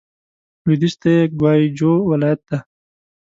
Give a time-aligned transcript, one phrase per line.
[0.63, 2.57] لوېدیځ ته یې ګوای جو ولايت دی.